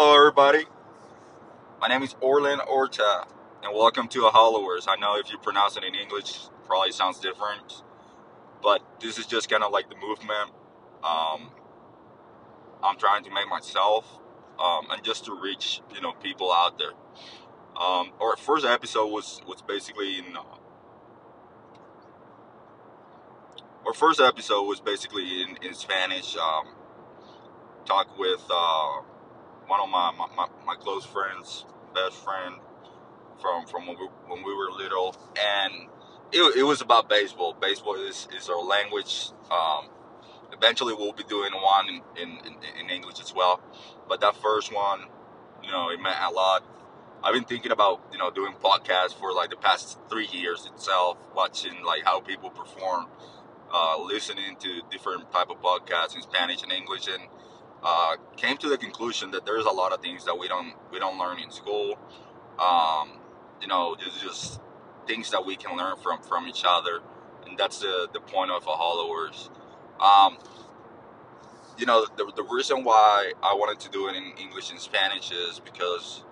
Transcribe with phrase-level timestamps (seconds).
[0.00, 0.64] Hello, everybody.
[1.80, 3.26] My name is Orland Orta,
[3.64, 4.86] and welcome to a Hollowers.
[4.88, 7.82] I know if you pronounce it in English, probably sounds different,
[8.62, 10.52] but this is just kind of like the movement.
[11.02, 11.50] Um,
[12.80, 14.20] I'm trying to make myself,
[14.60, 16.92] um, and just to reach you know people out there.
[17.76, 20.36] Um, our first episode was was basically in.
[20.36, 20.42] Uh,
[23.84, 26.36] our first episode was basically in, in Spanish.
[26.36, 26.68] Um,
[27.84, 29.00] talk with uh,
[29.68, 32.56] one of my, my, my, close friends, best friend
[33.40, 35.88] from from when we, when we were little, and
[36.32, 37.54] it, it was about baseball.
[37.60, 39.30] Baseball is, is our language.
[39.50, 39.88] Um,
[40.52, 42.38] eventually, we'll be doing one in, in,
[42.80, 43.60] in, English as well.
[44.08, 45.04] But that first one,
[45.62, 46.64] you know, it meant a lot.
[47.22, 51.18] I've been thinking about you know doing podcasts for like the past three years itself,
[51.34, 53.06] watching like how people perform,
[53.72, 57.22] uh, listening to different type of podcasts in Spanish and English, and
[57.82, 60.98] uh, came to the conclusion that there's a lot of things that we don't we
[60.98, 61.98] don't learn in school.
[62.58, 63.12] Um,
[63.60, 64.60] you know, just just
[65.06, 67.00] things that we can learn from from each other,
[67.46, 69.50] and that's the the point of a Hollowers.
[70.00, 70.38] Um,
[71.78, 75.30] you know, the, the reason why I wanted to do it in English and Spanish
[75.30, 76.24] is because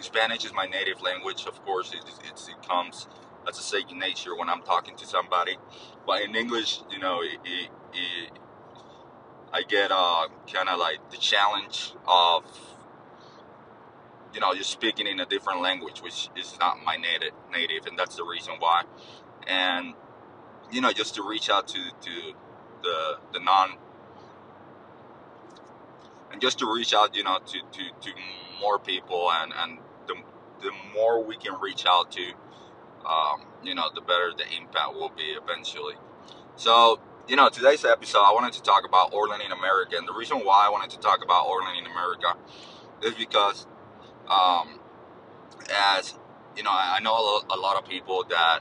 [0.00, 1.46] Spanish is my native language.
[1.46, 3.08] Of course, it, it, it comes
[3.48, 5.56] as a second nature when I'm talking to somebody.
[6.06, 8.30] But in English, you know, it, it, it
[9.54, 12.42] I get uh, kind of like the challenge of,
[14.34, 17.96] you know, just speaking in a different language, which is not my native, native, and
[17.96, 18.82] that's the reason why.
[19.46, 19.94] And
[20.72, 22.32] you know, just to reach out to to
[22.82, 23.74] the the non,
[26.32, 28.10] and just to reach out, you know, to to to
[28.60, 30.16] more people, and and the
[30.62, 32.24] the more we can reach out to,
[33.06, 35.94] um, you know, the better the impact will be eventually.
[36.56, 39.96] So you know, today's episode, I wanted to talk about Orland in America.
[39.96, 42.36] And the reason why I wanted to talk about Orland in America
[43.02, 43.66] is because,
[44.28, 44.78] um,
[45.96, 46.14] as
[46.56, 48.60] you know, I know a lot of people that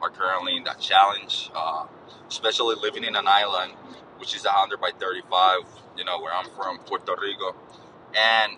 [0.00, 1.86] are currently in that challenge, uh,
[2.28, 3.72] especially living in an island,
[4.18, 5.60] which is 100 by 35,
[5.98, 7.56] you know, where I'm from, Puerto Rico.
[8.14, 8.52] And,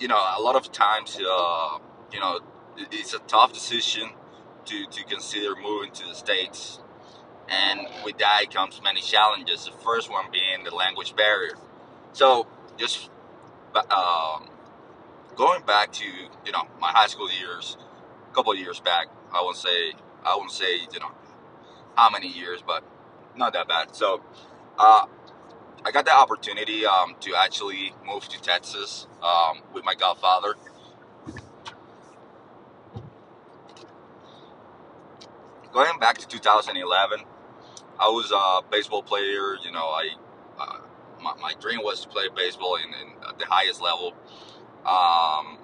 [0.00, 1.78] you know, a lot of times, uh,
[2.12, 2.40] you know,
[2.90, 4.10] it's a tough decision
[4.64, 6.80] to, to consider moving to the States
[7.48, 9.64] and with that comes many challenges.
[9.66, 11.54] The first one being the language barrier.
[12.12, 13.10] So just
[13.90, 14.48] um,
[15.36, 17.76] going back to you know my high school years,
[18.30, 19.92] a couple of years back, I won't say
[20.24, 21.12] I won't say you know
[21.96, 22.84] how many years, but
[23.36, 23.94] not that bad.
[23.94, 24.22] So
[24.78, 25.06] uh,
[25.84, 30.54] I got the opportunity um, to actually move to Texas um, with my godfather.
[35.72, 37.20] Going back to 2011,
[38.00, 39.56] I was a baseball player.
[39.62, 40.10] You know, I
[40.58, 40.80] uh,
[41.20, 44.14] my, my, dream was to play baseball in, in the highest level.
[44.86, 45.58] Um,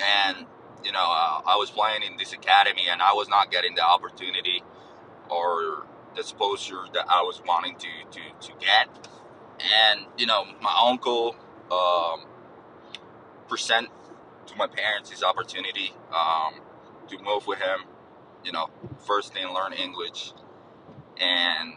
[0.00, 0.46] and
[0.84, 3.84] you know, uh, I was playing in this academy, and I was not getting the
[3.84, 4.62] opportunity
[5.28, 8.88] or the exposure that I was wanting to to to get.
[9.60, 11.34] And you know, my uncle
[11.72, 12.26] um,
[13.48, 13.88] present
[14.46, 16.54] to my parents his opportunity um,
[17.08, 17.80] to move with him.
[18.44, 18.70] You know,
[19.04, 20.32] first thing learn English
[21.20, 21.74] and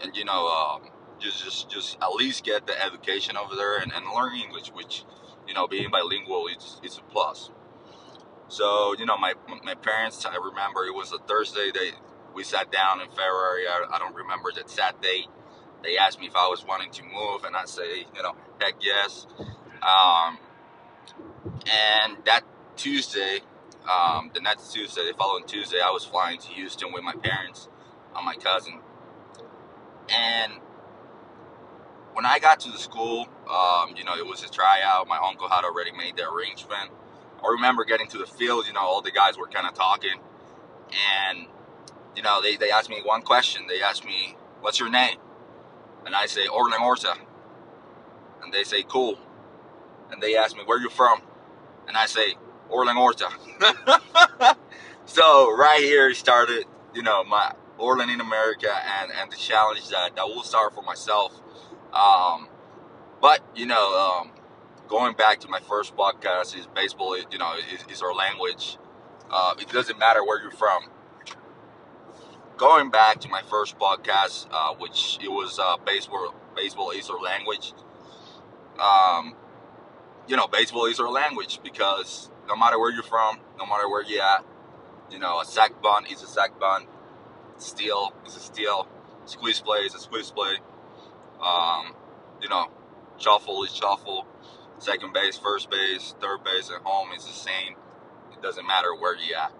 [0.00, 3.92] and you know um, just just just at least get the education over there and,
[3.92, 5.04] and learn English, which
[5.46, 7.50] you know being bilingual it's it's a plus.
[8.48, 9.34] So you know my
[9.64, 11.70] my parents, I remember it was a Thursday.
[11.72, 11.92] They
[12.34, 13.66] we sat down in February.
[13.68, 15.26] I, I don't remember exact date.
[15.82, 18.74] They asked me if I was wanting to move, and I say you know heck
[18.80, 19.26] yes.
[19.82, 20.38] Um,
[21.66, 22.42] and that
[22.76, 23.40] Tuesday,
[23.90, 27.68] um, the next Tuesday, the following Tuesday, I was flying to Houston with my parents
[28.14, 28.80] on my cousin.
[30.08, 30.52] And
[32.12, 35.08] when I got to the school, um, you know, it was a tryout.
[35.08, 36.90] My uncle had already made the arrangement.
[37.42, 40.20] I remember getting to the field, you know, all the guys were kind of talking.
[41.28, 41.46] And,
[42.14, 43.66] you know, they, they asked me one question.
[43.68, 45.16] They asked me, what's your name?
[46.04, 47.14] And I say, Orlan Orta.
[48.42, 49.18] And they say, cool.
[50.10, 51.22] And they ask me, where you from?
[51.88, 52.34] And I say,
[52.68, 53.28] Orlan Orta.
[55.06, 58.70] so right here started, you know, my Orland in America
[59.00, 61.32] and, and the challenge that, that will start for myself.
[61.92, 62.48] Um,
[63.20, 64.30] but, you know, um,
[64.88, 68.78] going back to my first podcast is baseball, you know, is, is our language.
[69.30, 70.84] Uh, it doesn't matter where you're from.
[72.56, 77.20] Going back to my first podcast, uh, which it was uh, baseball, baseball is our
[77.20, 77.72] language.
[78.80, 79.34] Um,
[80.28, 84.04] you know, baseball is our language because no matter where you're from, no matter where
[84.04, 84.44] you're at,
[85.10, 86.86] you know, a sac bunt is a sac bunt
[87.62, 88.88] steal is a steal.
[89.26, 90.56] Squeeze play is a squeeze play.
[91.42, 91.94] Um,
[92.42, 92.70] you know,
[93.18, 94.26] shuffle is shuffle.
[94.78, 97.76] second base, first base, third base, and home is the same.
[98.32, 99.52] It doesn't matter where you at.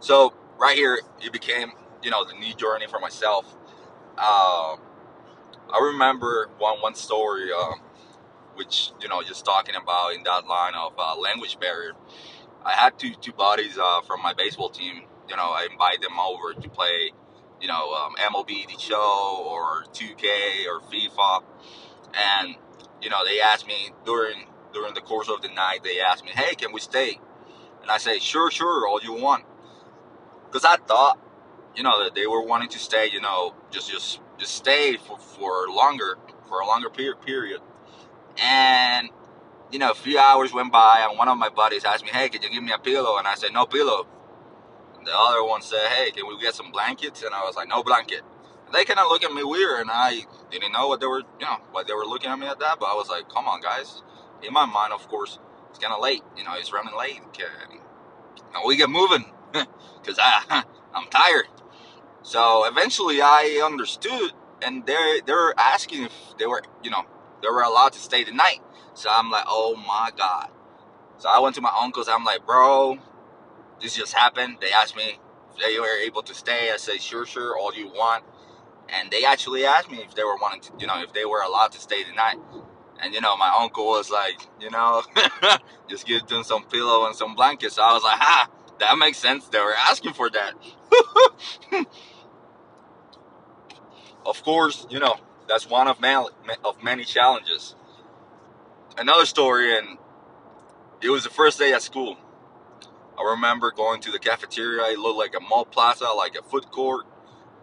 [0.00, 1.72] So right here, it became
[2.02, 3.56] you know the new journey for myself.
[4.18, 4.76] Uh,
[5.72, 7.80] I remember one one story, um,
[8.56, 11.92] which you know just talking about in that line of uh, language barrier.
[12.64, 15.04] I had two two buddies uh, from my baseball team.
[15.28, 17.12] You know, I invite them over to play,
[17.60, 21.42] you know, um, MLB the Show or 2K or FIFA,
[22.14, 22.56] and
[23.02, 25.80] you know they asked me during during the course of the night.
[25.84, 27.20] They asked me, "Hey, can we stay?"
[27.82, 29.44] And I say, "Sure, sure, all you want,"
[30.46, 31.18] because I thought,
[31.76, 33.08] you know, that they were wanting to stay.
[33.10, 36.18] You know, just just just stay for for longer
[36.48, 37.60] for a longer period period,
[38.38, 39.10] and
[39.72, 42.28] you know, a few hours went by, and one of my buddies asked me, "Hey,
[42.28, 44.06] can you give me a pillow?" And I said, "No pillow."
[45.06, 47.82] The other one said, "Hey, can we get some blankets?" And I was like, "No
[47.84, 48.22] blanket."
[48.66, 51.20] And they kind of looked at me weird, and I didn't know what they were,
[51.40, 52.80] you know, what they were looking at me at that.
[52.80, 54.02] But I was like, "Come on, guys."
[54.42, 55.38] In my mind, of course,
[55.70, 56.22] it's kind of late.
[56.36, 57.20] You know, it's running late.
[57.32, 57.46] Can,
[58.66, 59.26] we get moving?
[60.02, 60.64] Because I,
[60.94, 61.48] I'm tired.
[62.22, 64.32] So eventually, I understood,
[64.62, 67.04] and they they were asking if they were, you know,
[67.42, 68.60] they were allowed to stay the night.
[68.94, 70.50] So I'm like, oh my God.
[71.18, 72.08] So I went to my uncle's.
[72.08, 72.98] I'm like, bro,
[73.80, 74.58] this just happened.
[74.60, 75.18] They asked me
[75.54, 76.70] if they were able to stay.
[76.72, 78.24] I said, sure, sure, all you want.
[78.88, 81.40] And they actually asked me if they were wanting to, you know, if they were
[81.40, 82.36] allowed to stay the night.
[83.02, 85.02] And you know, my uncle was like, you know,
[85.88, 87.74] just give them some pillow and some blankets.
[87.74, 89.48] So I was like, ha, that makes sense.
[89.48, 90.54] They were asking for that.
[94.26, 95.16] of course, you know,
[95.48, 96.26] that's one of many,
[96.64, 97.74] of many challenges
[98.98, 99.98] another story, and
[101.02, 102.16] it was the first day at school.
[103.18, 104.84] I remember going to the cafeteria.
[104.92, 107.06] It looked like a mall plaza, like a food court,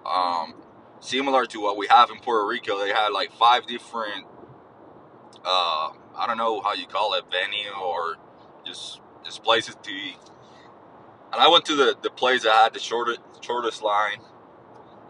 [0.05, 0.55] um,
[0.99, 2.79] similar to what we have in Puerto Rico.
[2.79, 4.25] They had like five different,
[5.45, 8.15] uh, I don't know how you call it, venue or
[8.65, 10.17] just just places to eat.
[11.33, 14.19] And I went to the, the place that had the shortest shortest line.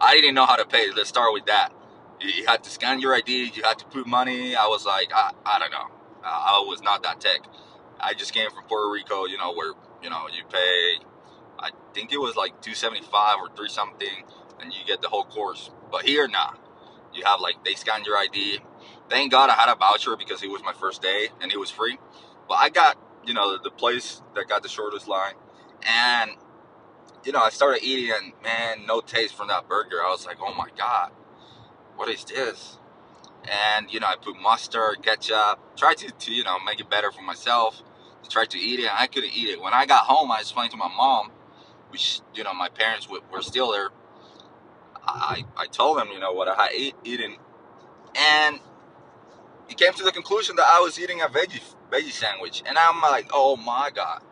[0.00, 0.90] I didn't know how to pay.
[0.92, 1.70] Let's start with that.
[2.20, 3.52] You had to scan your ID.
[3.54, 4.56] You had to put money.
[4.56, 5.88] I was like, I, I don't know.
[6.24, 7.40] I was not that tech.
[8.00, 9.72] I just came from Puerto Rico, you know, where
[10.04, 10.98] you know you pay.
[11.58, 14.24] I think it was like two seventy five or three something,
[14.60, 15.70] and you get the whole course.
[15.92, 16.54] But here, nah.
[17.14, 18.60] You have like they scan your ID.
[19.10, 21.70] Thank God I had a voucher because it was my first day and it was
[21.70, 21.98] free.
[22.48, 25.34] But I got you know the, place that got the shortest line,
[25.82, 26.32] and
[27.24, 30.02] you know I started eating and man, no taste from that burger.
[30.04, 31.12] I was like, oh my god,
[31.96, 32.78] what is this?
[33.50, 37.12] and you know I put mustard, ketchup, try to, to you know make it better
[37.12, 37.82] for myself.
[38.28, 39.60] Try to eat it, I couldn't eat it.
[39.60, 41.30] When I got home, I explained to my mom,
[41.90, 43.90] which you know my parents were still there.
[45.06, 47.36] I I told them you know what I had eat, eaten,
[48.16, 48.60] and
[49.68, 53.00] he came to the conclusion that I was eating a veggie veggie sandwich, and I'm
[53.02, 54.22] like, oh my god,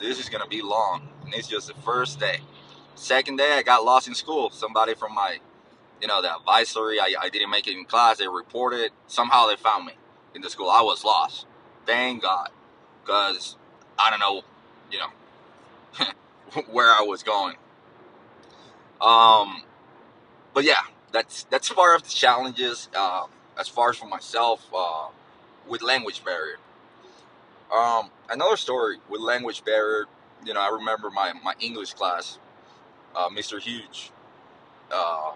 [0.00, 2.40] this is gonna be long, and it's just the first day.
[2.94, 4.50] Second day, I got lost in school.
[4.50, 5.38] Somebody from my
[6.00, 7.00] you know, the advisory.
[7.00, 8.18] I, I didn't make it in class.
[8.18, 8.90] They reported.
[9.06, 9.94] Somehow they found me
[10.34, 10.70] in the school.
[10.70, 11.46] I was lost.
[11.86, 12.50] Thank God.
[13.08, 13.56] Because
[13.98, 14.42] I don't know,
[14.92, 17.56] you know, where I was going.
[19.00, 19.62] Um,
[20.52, 22.90] but yeah, that's that's part of the challenges.
[22.94, 23.24] Uh,
[23.58, 25.08] as far as for myself, uh,
[25.66, 26.58] with language barrier.
[27.74, 30.04] Um, another story with language barrier.
[30.44, 32.38] You know, I remember my my English class,
[33.16, 33.58] uh, Mr.
[33.58, 34.10] Huge.
[34.92, 35.32] Uh,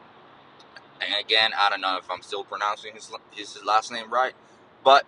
[1.00, 4.34] and again, I don't know if I'm still pronouncing his his last name right,
[4.84, 5.06] but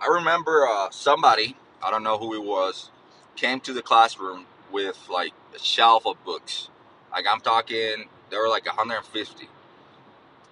[0.00, 2.90] I remember uh, somebody I don't know who it was
[3.36, 6.68] came to the classroom with like a shelf of books.
[7.12, 9.48] Like I'm talking, there were like 150,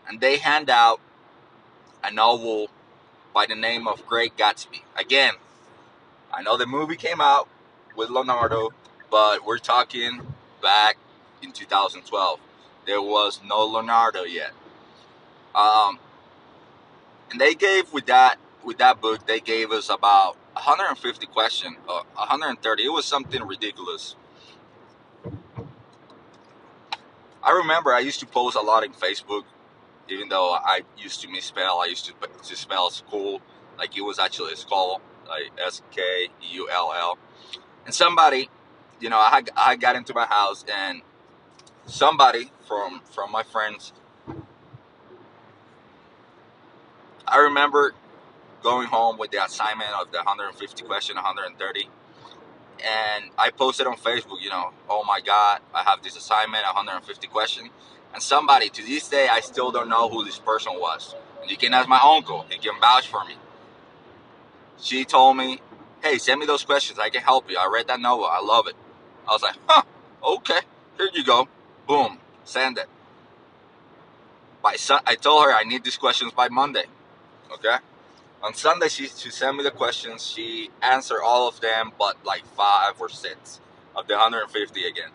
[0.08, 1.00] and they hand out
[2.02, 2.68] a novel
[3.34, 4.82] by the name of Great Gatsby.
[4.96, 5.34] Again,
[6.32, 7.48] I know the movie came out
[7.96, 8.70] with Leonardo,
[9.10, 10.20] but we're talking
[10.62, 10.96] back
[11.42, 12.40] in 2012
[12.86, 14.52] there was no Leonardo yet.
[15.54, 15.98] Um,
[17.30, 22.02] and they gave with that with that book, they gave us about 150 questions, uh,
[22.14, 22.84] 130.
[22.84, 24.16] It was something ridiculous.
[27.42, 29.44] I remember I used to post a lot in Facebook,
[30.08, 31.80] even though I used to misspell.
[31.80, 33.42] I used to, to spell school
[33.78, 37.18] like it was actually a skull, like S K U L L.
[37.84, 38.48] And somebody,
[39.00, 41.02] you know, I I got into my house and
[41.86, 43.92] somebody from from my friends.
[47.26, 47.94] I remember
[48.64, 51.90] going home with the assignment of the 150 question, 130,
[52.84, 54.40] and I posted on Facebook.
[54.42, 57.70] You know, oh my God, I have this assignment, 150 question,
[58.14, 61.14] and somebody to this day I still don't know who this person was.
[61.42, 63.36] And you can ask my uncle; he can vouch for me.
[64.80, 65.60] she told me,
[66.02, 66.98] "Hey, send me those questions.
[66.98, 67.58] I can help you.
[67.58, 68.26] I read that novel.
[68.26, 68.76] I love it."
[69.28, 69.82] I was like, "Huh,
[70.36, 70.60] okay.
[70.98, 71.48] Here you go.
[71.88, 72.88] Boom, send it."
[74.62, 76.86] By I told her I need these questions by Monday.
[77.52, 77.78] Okay.
[78.44, 80.30] On Sunday, she, she sent me the questions.
[80.30, 83.58] She answered all of them, but like five or six
[83.96, 85.08] of the 150 again.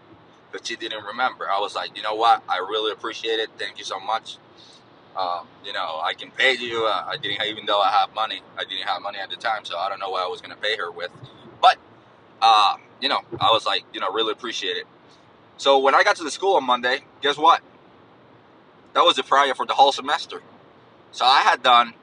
[0.52, 1.48] But she didn't remember.
[1.48, 2.42] I was like, you know what?
[2.50, 3.50] I really appreciate it.
[3.60, 4.38] Thank you so much.
[5.16, 6.88] Um, you know, I can pay you.
[6.88, 9.64] Uh, I didn't, even though I have money, I didn't have money at the time,
[9.64, 11.12] so I don't know what I was going to pay her with.
[11.62, 11.78] But,
[12.42, 14.86] uh, you know, I was like, you know, really appreciate it.
[15.58, 17.62] So when I got to the school on Monday, guess what?
[18.94, 20.42] That was the prior for the whole semester.
[21.12, 21.94] So I had done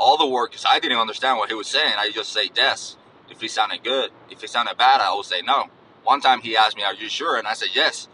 [0.00, 1.94] all the work because I didn't understand what he was saying.
[1.98, 2.96] I just say yes
[3.30, 4.10] if he sounded good.
[4.30, 5.66] If he sounded bad, I would say no.
[6.02, 8.08] One time he asked me, "Are you sure?" And I said yes.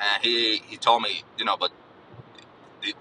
[0.00, 1.70] And he he told me, you know, but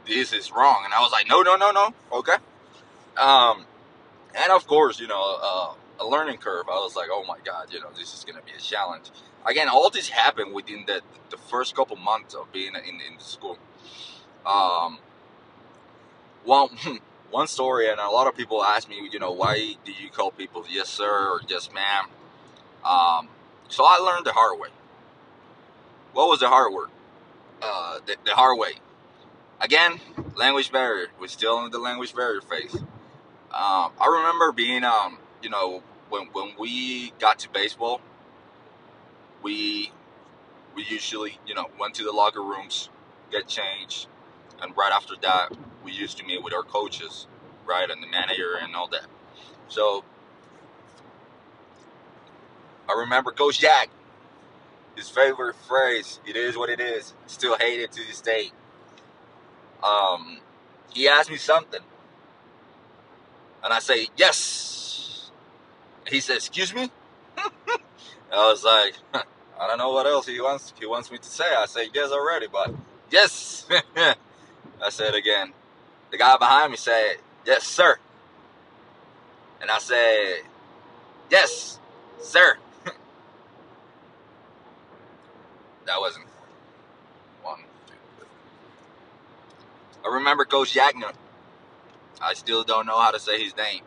[0.07, 0.81] this is wrong.
[0.85, 1.93] And I was like, no, no, no, no.
[2.11, 2.35] Okay.
[3.17, 3.65] Um,
[4.35, 6.65] and of course, you know, uh, a learning curve.
[6.69, 9.09] I was like, oh my god, you know, this is gonna be a challenge.
[9.45, 13.57] Again, all this happened within the the first couple months of being in in school.
[14.45, 14.99] Um,
[16.43, 16.69] one
[17.31, 20.31] one story, and a lot of people ask me, you know, why do you call
[20.31, 22.05] people yes sir or yes ma'am?
[22.85, 23.29] Um,
[23.67, 24.69] so I learned the hard way.
[26.13, 26.89] What was the hard work?
[27.61, 28.73] Uh, the, the hard way.
[29.59, 29.99] Again,
[30.35, 31.07] language barrier.
[31.19, 32.75] We're still in the language barrier phase.
[32.75, 38.01] Um, I remember being, um, you know, when when we got to baseball,
[39.41, 39.91] we
[40.75, 42.89] we usually, you know, went to the locker rooms,
[43.31, 44.07] get changed,
[44.61, 45.49] and right after that,
[45.87, 47.27] we used to meet with our coaches,
[47.65, 49.05] right, and the manager and all that.
[49.69, 50.03] So
[52.89, 53.89] I remember Coach Jack,
[54.97, 58.51] his favorite phrase, it is what it is, still hated to this day.
[59.81, 60.39] Um,
[60.93, 61.79] he asked me something.
[63.63, 65.31] And I say, yes.
[66.05, 66.91] He says, excuse me?
[67.37, 68.95] I was like,
[69.59, 71.55] I don't know what else he wants he wants me to say.
[71.57, 72.73] I say yes already, but
[73.09, 73.65] yes.
[73.95, 75.53] I said again.
[76.11, 77.97] The guy behind me said, Yes, sir.
[79.61, 80.41] And I said,
[81.29, 81.79] Yes,
[82.19, 82.57] sir.
[85.85, 86.25] that wasn't
[87.43, 87.59] one,
[90.05, 91.13] I remember Coach Yagner.
[92.21, 93.83] I still don't know how to say his name.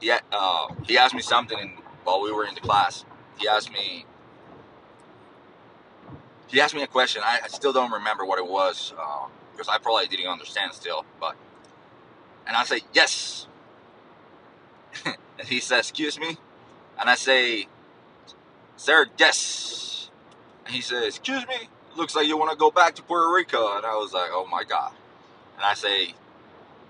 [0.00, 3.04] Yeah, uh, he asked me something while we were in the class.
[3.38, 4.06] He asked me
[6.48, 7.22] he asked me a question.
[7.24, 8.94] I, I still don't remember what it was
[9.58, 11.04] because I probably didn't understand still.
[11.20, 11.34] But
[12.46, 13.48] and I say yes,
[15.04, 16.36] and he says, "Excuse me,"
[16.98, 17.66] and I say,
[18.76, 20.10] "Sir, yes."
[20.64, 23.76] And he says, "Excuse me." Looks like you want to go back to Puerto Rico,
[23.76, 24.92] and I was like, "Oh my god!"
[25.56, 26.14] And I say,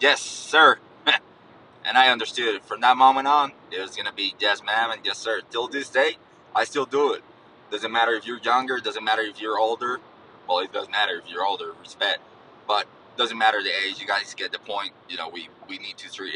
[0.00, 4.90] "Yes, sir." and I understood from that moment on, it was gonna be yes, ma'am,
[4.90, 5.40] and yes, sir.
[5.50, 6.18] Till this day,
[6.54, 7.22] I still do it.
[7.70, 10.00] Doesn't matter if you're younger, doesn't matter if you're older.
[10.46, 12.20] Well, it doesn't matter if you're older, respect.
[12.68, 14.92] But doesn't matter the age, you guys get the point.
[15.08, 16.34] You know, we, we need to treat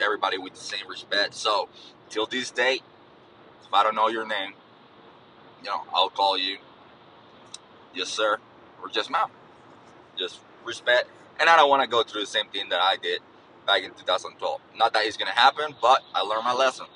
[0.00, 1.34] everybody with the same respect.
[1.34, 1.68] So,
[2.10, 2.82] till this date,
[3.66, 4.52] if I don't know your name,
[5.62, 6.58] you know, I'll call you,
[7.94, 8.38] yes, sir,
[8.82, 9.30] or just ma'am.
[10.18, 11.08] Just respect.
[11.40, 13.20] And I don't want to go through the same thing that I did
[13.66, 14.60] back in 2012.
[14.76, 16.86] Not that it's to happen, but I learned my lesson.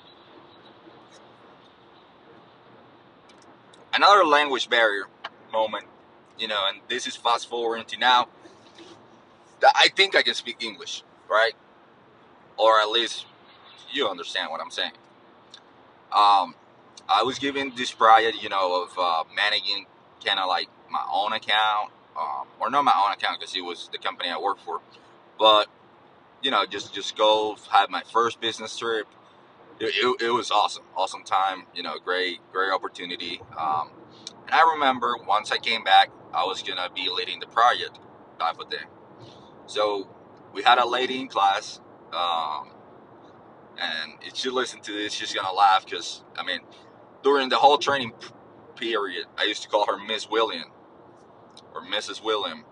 [3.94, 5.04] another language barrier
[5.52, 5.84] moment,
[6.38, 8.28] you know, and this is fast forwarding to now.
[9.74, 11.52] I think I can speak English, right?
[12.56, 13.26] Or at least
[13.92, 14.92] you understand what I'm saying.
[16.12, 16.54] Um,
[17.08, 19.86] I was given this project, you know, of uh, managing
[20.24, 23.88] kind of like my own account, um, or not my own account because it was
[23.92, 24.80] the company I worked for,
[25.38, 25.68] but
[26.42, 29.06] you know, just just go have my first business trip,
[29.80, 31.64] it, it, it, was awesome, awesome time.
[31.74, 33.40] You know, great, great opportunity.
[33.58, 33.90] Um,
[34.46, 37.98] and I remember once I came back, I was gonna be leading the project
[38.38, 38.86] type of thing.
[39.66, 40.08] So
[40.54, 41.80] we had a lady in class,
[42.12, 42.70] um,
[43.78, 46.60] and if she listened to this, she's gonna laugh because I mean,
[47.22, 48.12] during the whole training
[48.76, 50.66] period, I used to call her Miss William
[51.74, 52.22] or Mrs.
[52.24, 52.64] William.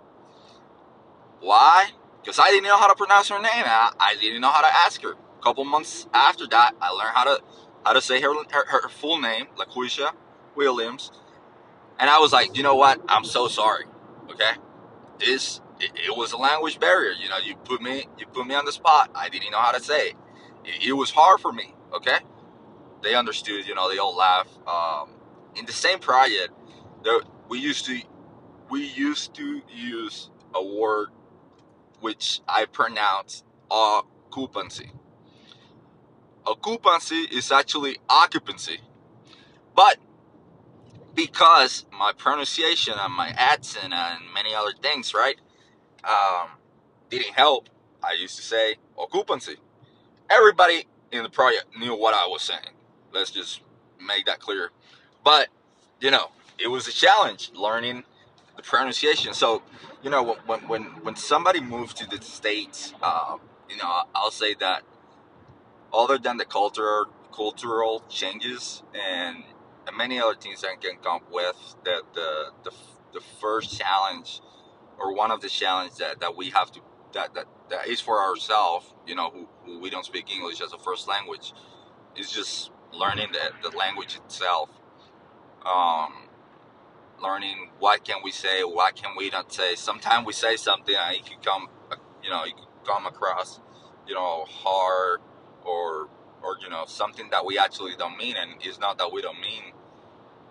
[1.40, 1.90] Why?
[2.22, 3.64] Because I didn't know how to pronounce her name.
[3.66, 7.12] I, I didn't know how to ask her A couple months after that, I learned
[7.14, 7.42] how to
[7.86, 10.12] how to say her her, her full name, LaQuisha
[10.56, 11.12] Williams,
[12.00, 13.02] and I was like, you know what?
[13.08, 13.86] I'm so sorry.
[14.30, 14.52] Okay,
[15.20, 17.12] this it, it, was a language barrier.
[17.12, 19.10] You know, you put me you put me on the spot.
[19.14, 20.14] I didn't know how to say it.
[20.64, 21.74] It, it was hard for me.
[21.94, 22.18] Okay,
[23.02, 23.66] they understood.
[23.66, 24.48] You know, they all laugh.
[24.66, 25.10] Um,
[25.56, 26.52] in the same project,
[27.04, 28.00] there, we used to
[28.70, 31.08] we used to use a word
[32.00, 34.92] which I pronounce occupancy
[36.46, 38.80] occupancy is actually occupancy.
[39.74, 39.98] But
[41.14, 45.36] because my pronunciation and my accent and many other things, right,
[46.04, 46.50] um,
[47.10, 47.68] didn't help,
[48.02, 49.56] I used to say occupancy.
[50.30, 52.74] Everybody in the project knew what I was saying.
[53.12, 53.60] Let's just
[54.00, 54.70] make that clear.
[55.24, 55.48] But,
[56.00, 58.04] you know, it was a challenge learning
[58.56, 59.34] the pronunciation.
[59.34, 59.62] So,
[60.02, 63.36] you know, when when when somebody moves to the states, uh,
[63.68, 64.82] you know, I'll say that
[65.92, 69.44] other than the cultural cultural changes and,
[69.86, 72.72] and many other things I can come with, that the, the
[73.12, 74.40] the first challenge
[74.98, 76.80] or one of the challenges that, that we have to
[77.14, 80.72] that, that that is for ourselves, you know, who, who we don't speak English as
[80.72, 81.52] a first language,
[82.16, 84.70] is just learning the, the language itself.
[85.64, 86.28] Um,
[87.22, 89.74] learning what can we say, what can we not say.
[89.74, 91.68] Sometimes we say something and it could come,
[92.22, 93.60] you know, it could come across,
[94.06, 95.20] you know, hard
[95.64, 96.08] or
[96.42, 99.40] or you know something that we actually don't mean, and it's not that we don't
[99.40, 99.72] mean,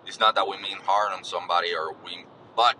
[0.06, 2.24] it's not that we mean hard on somebody or we,
[2.56, 2.76] but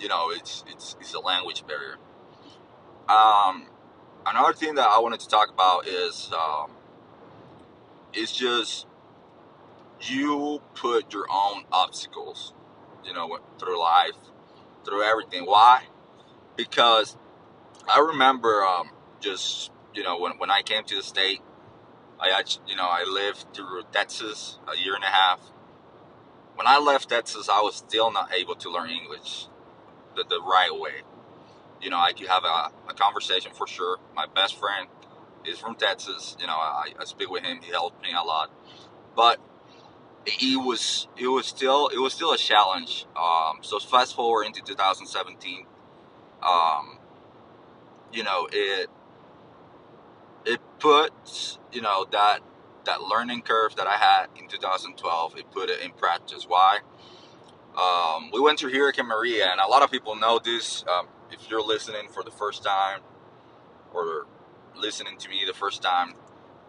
[0.00, 1.96] you know, it's it's it's a language barrier.
[3.08, 3.66] Um,
[4.26, 6.72] another thing that I wanted to talk about is um,
[8.12, 8.86] it's just
[10.02, 12.52] you put your own obstacles
[13.04, 14.16] you know, through life,
[14.84, 15.44] through everything.
[15.44, 15.84] Why?
[16.56, 17.16] Because
[17.88, 18.90] I remember um,
[19.20, 21.40] just, you know, when, when I came to the state,
[22.20, 25.40] I you know, I lived through Texas a year and a half.
[26.56, 29.46] When I left Texas, I was still not able to learn English
[30.18, 31.02] the, the right way.
[31.80, 33.98] You know, I could have a, a conversation for sure.
[34.14, 34.88] My best friend
[35.44, 36.36] is from Texas.
[36.40, 37.60] You know, I, I speak with him.
[37.62, 38.50] He helped me a lot.
[39.14, 39.40] But
[40.26, 43.06] it was it was still it was still a challenge.
[43.16, 45.66] Um, so fast forward into 2017,
[46.42, 46.98] um,
[48.12, 48.90] you know it
[50.44, 52.40] it puts you know that
[52.84, 55.38] that learning curve that I had in 2012.
[55.38, 56.44] It put it in practice.
[56.46, 56.80] Why?
[57.76, 60.84] Um, we went through Hurricane Maria, and a lot of people know this.
[60.88, 63.00] Um, if you're listening for the first time
[63.92, 64.26] or
[64.76, 66.14] listening to me the first time,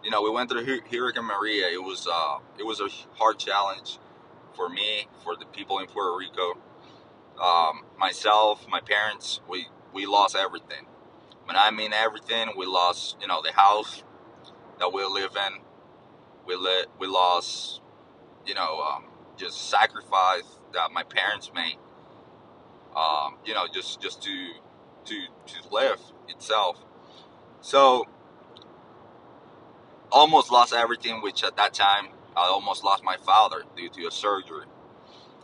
[0.04, 1.68] you know, we went through Hurricane Maria.
[1.68, 3.98] It was uh, it was a hard challenge
[4.56, 6.58] for me, for the people in Puerto Rico,
[7.42, 9.40] um, myself, my parents.
[9.48, 10.86] We we lost everything.
[11.44, 14.04] When I mean everything, we lost you know the house
[14.78, 15.60] that we live in.
[16.46, 17.80] We let we lost
[18.46, 19.04] you know um,
[19.36, 21.76] just sacrifice that my parents made.
[22.96, 24.52] Um, you know, just just to
[25.06, 25.14] to
[25.46, 26.78] to live itself.
[27.60, 28.06] So
[30.10, 34.10] almost lost everything, which at that time I almost lost my father due to a
[34.10, 34.66] surgery.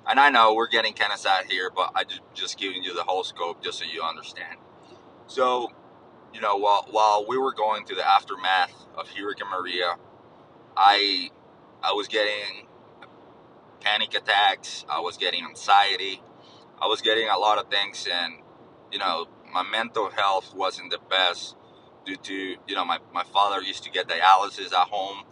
[0.08, 2.94] And I know we're getting kind of sad here, but I just just giving you
[2.94, 4.58] the whole scope just so you understand.
[5.26, 5.72] So,
[6.32, 9.96] you know, while while we were going through the aftermath of Hurricane Maria,
[10.76, 11.30] I
[11.82, 12.66] I was getting
[13.80, 14.84] panic attacks.
[14.88, 16.22] I was getting anxiety.
[16.80, 18.34] I was getting a lot of things, and
[18.92, 21.56] you know, my mental health wasn't the best
[22.04, 25.24] due to you know my, my father used to get dialysis at home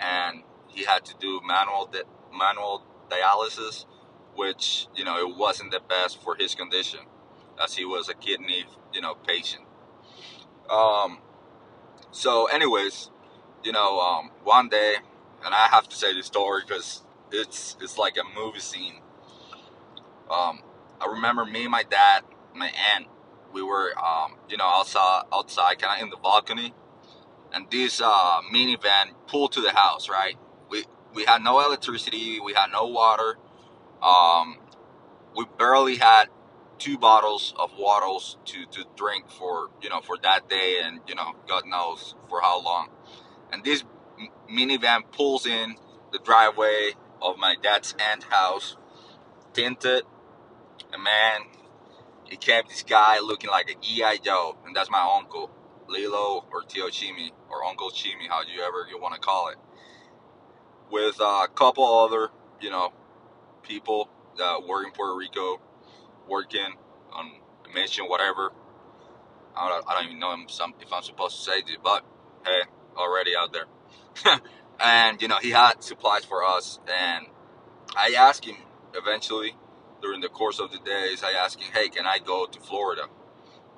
[0.00, 2.02] and he had to do manual di-
[2.36, 3.86] manual dialysis
[4.36, 7.00] which you know it wasn't the best for his condition
[7.62, 9.64] as he was a kidney you know patient
[10.70, 11.18] um
[12.10, 13.10] so anyways
[13.64, 14.96] you know um one day
[15.44, 18.96] and i have to say this story because it's it's like a movie scene
[20.30, 20.60] um
[21.00, 22.22] i remember me my dad
[22.54, 23.06] my aunt
[23.52, 26.74] we were, um, you know, outside, outside, kind of in the balcony,
[27.52, 30.08] and this uh, minivan pulled to the house.
[30.08, 30.36] Right,
[30.68, 33.36] we we had no electricity, we had no water,
[34.02, 34.58] um,
[35.36, 36.26] we barely had
[36.78, 41.14] two bottles of waters to to drink for you know for that day, and you
[41.14, 42.88] know, God knows for how long.
[43.52, 43.84] And this
[44.50, 45.74] minivan pulls in
[46.12, 48.76] the driveway of my dad's aunt house,
[49.52, 50.04] tinted,
[50.92, 51.42] and man,
[52.24, 54.18] he kept this guy looking like an G.I.
[54.18, 55.50] Joe, and that's my uncle,
[55.88, 59.56] Lilo or Tio Chimi, or Uncle Chimi, how you ever you want to call it,
[60.90, 62.28] with a couple other,
[62.60, 62.92] you know,
[63.62, 65.60] people that work in Puerto Rico,
[66.28, 66.74] working
[67.12, 67.32] on
[67.68, 68.52] a mission, whatever.
[69.56, 72.04] I don't, I don't even know if I'm supposed to say this, but
[72.44, 72.62] hey,
[72.96, 73.66] already out there.
[74.82, 77.26] and, you know, he had supplies for us, and
[77.96, 78.56] I asked him
[78.94, 79.56] eventually
[80.00, 83.06] during the course of the days, I asked him, hey, can I go to Florida?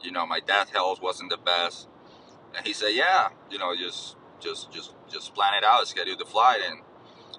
[0.02, 1.88] You know, my dad's health wasn't the best.
[2.54, 6.24] And he said, yeah, you know, just, just, just, just plan it out, schedule the
[6.24, 6.60] flight.
[6.68, 6.80] And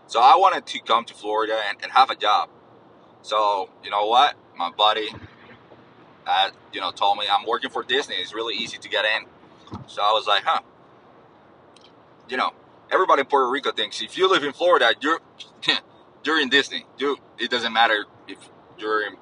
[0.07, 2.49] so I wanted to come to Florida and, and have a job.
[3.21, 4.35] So, you know what?
[4.57, 5.09] My buddy,
[6.25, 8.15] that, you know, told me I'm working for Disney.
[8.15, 9.27] It's really easy to get in.
[9.87, 10.61] So I was like, huh.
[12.29, 12.51] You know,
[12.93, 15.19] everybody in Puerto Rico thinks if you live in Florida, you're
[16.23, 16.85] you're in Disney.
[16.97, 18.37] You, it doesn't matter if
[18.77, 19.15] you're in,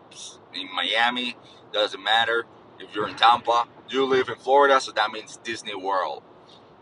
[0.54, 1.36] in Miami.
[1.72, 2.46] Doesn't matter
[2.80, 3.66] if you're in Tampa.
[3.90, 6.24] You live in Florida, so that means Disney World.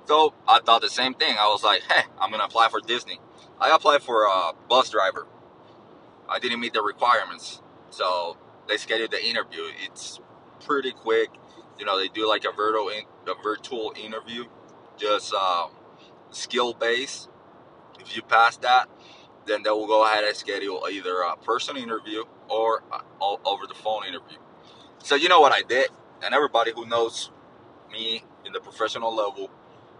[0.05, 1.35] So I thought the same thing.
[1.39, 3.19] I was like, hey, I'm gonna apply for Disney.
[3.59, 5.27] I applied for a bus driver.
[6.27, 9.61] I didn't meet the requirements, so they scheduled the interview.
[9.83, 10.19] It's
[10.65, 11.29] pretty quick.
[11.77, 14.45] You know, they do like a virtual a virtual interview,
[14.97, 15.71] just um,
[16.31, 17.27] skill base.
[17.99, 18.87] If you pass that,
[19.45, 22.83] then they will go ahead and schedule either a person interview or
[23.21, 24.37] over the phone interview.
[25.03, 25.89] So you know what I did,
[26.23, 27.31] and everybody who knows
[27.91, 29.49] me in the professional level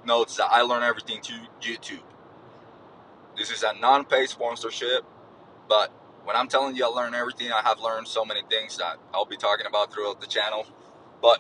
[0.06, 2.04] knows that I learn everything to YouTube.
[3.38, 5.04] This is a non-paid sponsorship,
[5.68, 5.92] but
[6.26, 9.26] when I'm telling you I learn everything, I have learned so many things that I'll
[9.26, 10.66] be talking about throughout the channel.
[11.22, 11.40] But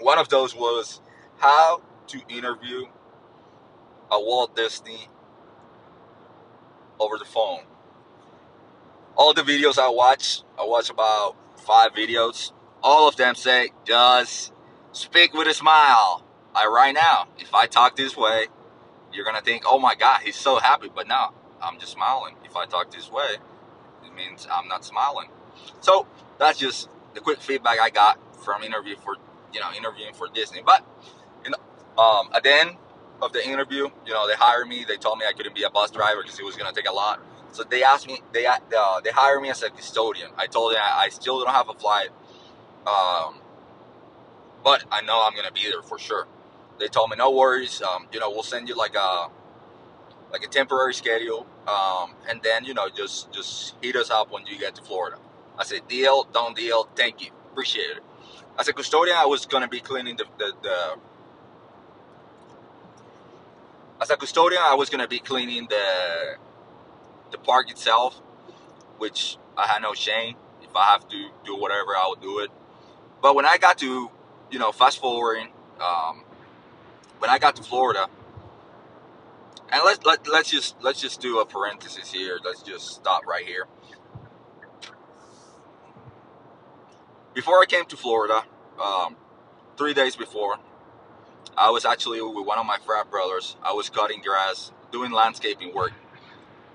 [0.00, 1.00] one of those was
[1.38, 2.84] how to interview
[4.14, 5.08] a Walt Disney
[7.00, 7.62] over the phone.
[9.16, 12.52] All the videos I watch, I watch about five videos.
[12.82, 14.52] All of them say, just
[14.92, 16.24] speak with a smile.
[16.54, 18.46] I right now, if I talk this way,
[19.12, 20.88] you're gonna think, oh my God, he's so happy.
[20.94, 22.36] But no, I'm just smiling.
[22.44, 23.36] If I talk this way,
[24.04, 25.28] it means I'm not smiling.
[25.80, 26.06] So
[26.38, 29.16] that's just the quick feedback I got from interview for
[29.52, 30.62] you know interviewing for Disney.
[30.64, 30.86] But
[31.44, 32.76] you know, um, at the end
[33.22, 34.84] of the interview, you know, they hired me.
[34.86, 36.92] They told me I couldn't be a bus driver because it was gonna take a
[36.94, 37.20] lot.
[37.52, 38.20] So they asked me.
[38.32, 40.30] They uh, they hired me as a custodian.
[40.36, 42.10] I told them I, I still don't have a flight,
[42.86, 43.40] um,
[44.64, 46.26] but I know I'm gonna be there for sure.
[46.78, 47.82] They told me no worries.
[47.82, 49.28] Um, you know, we'll send you like a
[50.32, 54.46] like a temporary schedule, um, and then you know just just hit us up when
[54.46, 55.18] you get to Florida.
[55.58, 56.88] I said deal, don't deal.
[56.96, 58.02] Thank you, appreciate it.
[58.58, 60.94] As a custodian, I was gonna be cleaning the, the, the
[64.04, 66.36] as a custodian, I was gonna be cleaning the
[67.30, 68.20] the park itself,
[68.98, 70.36] which I had no shame.
[70.62, 72.50] If I have to do whatever, I will do it.
[73.22, 74.10] But when I got to,
[74.50, 75.48] you know, fast forwarding,
[75.80, 76.24] um,
[77.18, 78.08] when I got to Florida,
[79.72, 82.38] and let's let, let's just let's just do a parenthesis here.
[82.44, 83.66] Let's just stop right here.
[87.32, 88.42] Before I came to Florida,
[88.78, 89.16] um,
[89.78, 90.58] three days before,
[91.56, 93.56] I was actually with one of my frat brothers.
[93.62, 95.92] I was cutting grass, doing landscaping work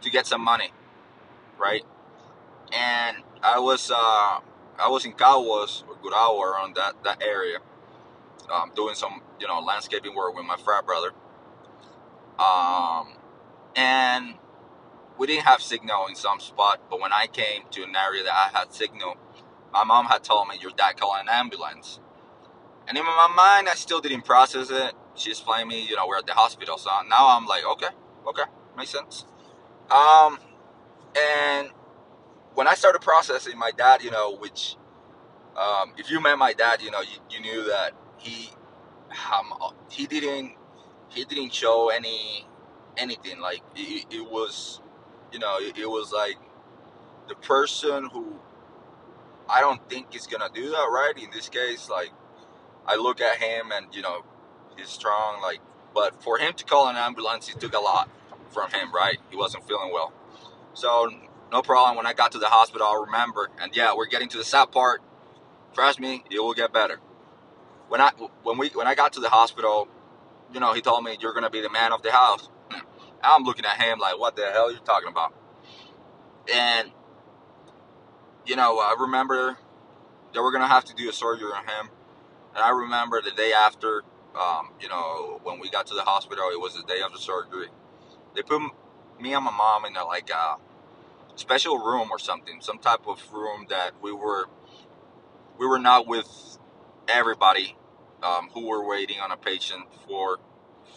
[0.01, 0.71] to get some money,
[1.57, 1.83] right?
[2.73, 3.95] And I was uh,
[4.79, 7.59] I was in Caguas or Gurabo around that that area,
[8.53, 11.11] um, doing some you know landscaping work with my frat brother.
[12.39, 13.15] Um,
[13.75, 14.35] and
[15.17, 18.33] we didn't have signal in some spot, but when I came to an area that
[18.33, 19.17] I had signal,
[19.73, 21.99] my mom had told me your dad called an ambulance.
[22.89, 24.93] And in my mind, I still didn't process it.
[25.13, 26.79] She explained me, you know, we're at the hospital.
[26.79, 27.89] So now I'm like, okay,
[28.27, 28.43] okay,
[28.75, 29.25] makes sense.
[29.91, 30.39] Um,
[31.15, 31.69] and
[32.55, 34.75] when I started processing my dad, you know, which,
[35.55, 38.49] um, if you met my dad, you know, you, you knew that he,
[39.31, 39.53] um,
[39.91, 40.53] he didn't,
[41.09, 42.47] he didn't show any,
[42.97, 43.39] anything.
[43.39, 44.81] Like it, it was,
[45.31, 46.37] you know, it, it was like
[47.27, 48.39] the person who
[49.47, 51.13] I don't think is gonna do that, right?
[51.17, 52.11] In this case, like
[52.89, 54.25] I look at him and you know
[54.75, 55.59] he's strong, like,
[55.93, 58.09] but for him to call an ambulance, it took a lot
[58.49, 59.19] from him, right?
[59.29, 60.11] He wasn't feeling well.
[60.73, 61.11] So
[61.51, 61.97] no problem.
[61.97, 63.49] When I got to the hospital, I'll remember.
[63.61, 65.03] And yeah, we're getting to the sad part.
[65.73, 66.99] Trust me, it will get better.
[67.89, 68.11] When I
[68.43, 69.87] when we when I got to the hospital,
[70.51, 72.49] you know, he told me you're gonna be the man of the house.
[73.23, 75.35] I'm looking at him like, what the hell are you talking about?
[76.51, 76.91] And
[78.45, 79.57] you know, I remember
[80.33, 81.91] that we're gonna have to do a surgery on him.
[82.55, 84.03] And I remember the day after,
[84.39, 87.67] um, you know, when we got to the hospital, it was the day the surgery.
[88.35, 88.61] They put
[89.21, 90.57] me and my mom in a like a
[91.35, 94.47] special room or something, some type of room that we were
[95.59, 96.57] we were not with
[97.07, 97.75] everybody
[98.23, 100.39] um, who were waiting on a patient for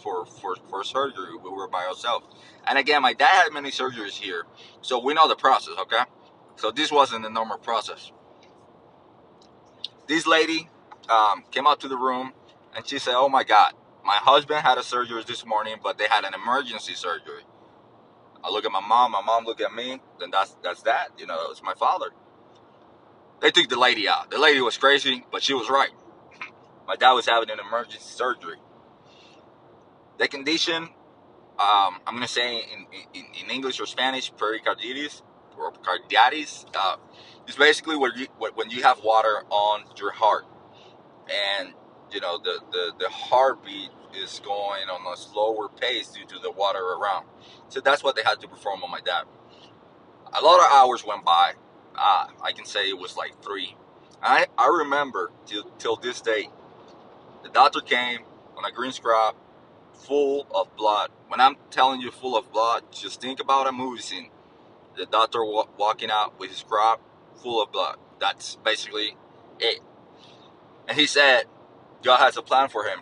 [0.01, 1.35] for for for surgery.
[1.41, 2.27] We were by ourselves.
[2.67, 4.43] And again, my dad had many surgeries here,
[4.81, 5.75] so we know the process.
[5.81, 6.03] Okay,
[6.55, 8.11] so this wasn't the normal process.
[10.07, 10.69] This lady
[11.09, 12.33] um, came out to the room
[12.75, 13.73] and she said, "Oh my God,
[14.05, 17.43] my husband had a surgery this morning, but they had an emergency surgery."
[18.43, 21.09] I look at my mom, my mom look at me, then that's that's that.
[21.17, 22.07] You know, it's my father.
[23.41, 24.31] They took the lady out.
[24.31, 25.91] The lady was crazy, but she was right.
[26.87, 28.57] my dad was having an emergency surgery.
[30.17, 35.21] The condition, um, I'm gonna say in, in, in, English or Spanish, pericarditis
[35.57, 36.65] or carditis.
[36.75, 36.97] Uh,
[37.47, 40.45] is basically where you, when you have water on your heart,
[41.29, 41.73] and
[42.11, 46.51] you know the the, the heartbeat is going on a slower pace due to the
[46.51, 47.25] water around.
[47.69, 49.23] So that's what they had to perform on my dad.
[50.33, 51.53] A lot of hours went by.
[51.95, 53.75] Uh, I can say it was like three.
[54.21, 56.49] I, I remember till, till this day,
[57.43, 58.21] the doctor came
[58.57, 59.35] on a green scrap
[59.93, 61.11] full of blood.
[61.27, 64.29] When I'm telling you full of blood, just think about a movie scene.
[64.97, 67.01] The doctor wa- walking out with his scrap
[67.35, 67.97] full of blood.
[68.19, 69.17] That's basically
[69.59, 69.81] it.
[70.87, 71.45] And he said,
[72.03, 72.99] God has a plan for him.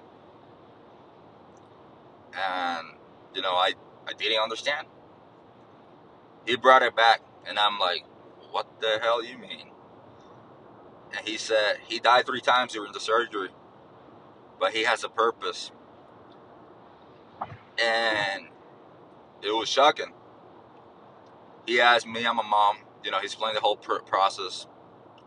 [2.33, 2.87] And,
[3.33, 3.73] you know, I,
[4.07, 4.87] I didn't understand.
[6.45, 8.03] He brought it back, and I'm like,
[8.51, 9.67] what the hell you mean?
[11.15, 13.49] And he said, he died three times during the surgery,
[14.59, 15.71] but he has a purpose.
[17.77, 18.47] And
[19.41, 20.13] it was shocking.
[21.65, 24.67] He asked me, I'm a mom, you know, he explained the whole process.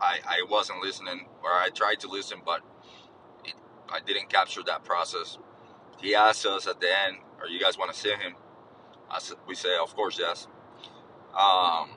[0.01, 2.61] I, I wasn't listening, or I tried to listen, but
[3.45, 3.55] it,
[3.89, 5.37] I didn't capture that process.
[6.01, 8.35] He asked us at the end, "Are you guys want to see him?"
[9.09, 10.47] I said, "We say, of course, yes."
[11.33, 11.91] Um,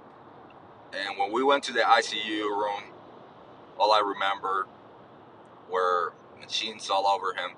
[0.93, 2.85] and when we went to the ICU room,
[3.79, 4.67] all I remember
[5.71, 7.57] were machines all over him,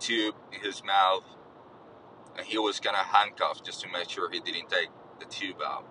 [0.00, 1.24] tube in his mouth,
[2.36, 4.88] and he was kind of handcuffed just to make sure he didn't take
[5.20, 5.86] the tube out.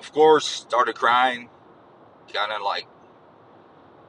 [0.00, 1.50] Of course, started crying,
[2.32, 2.86] kind of like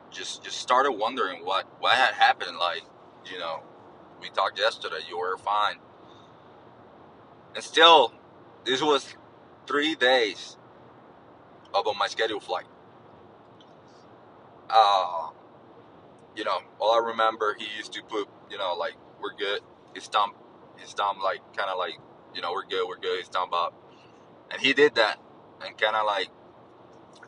[0.09, 2.55] just just started wondering what what had happened.
[2.57, 2.83] Like,
[3.29, 3.59] you know,
[4.21, 4.99] we talked yesterday.
[5.09, 5.79] You were fine,
[7.55, 8.13] and still,
[8.63, 9.15] this was
[9.67, 10.55] three days
[11.73, 12.67] of my scheduled flight.
[14.69, 15.31] Uh,
[16.37, 19.59] you know, all I remember, he used to put, you know, like we're good.
[19.93, 20.31] His thumb,
[20.77, 21.95] his thumb, like kind of like,
[22.33, 23.19] you know, we're good, we're good.
[23.19, 23.73] His thumb up,
[24.49, 25.19] and he did that,
[25.65, 26.29] and kind of like